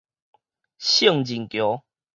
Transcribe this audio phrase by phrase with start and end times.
[0.79, 1.83] 聖人橋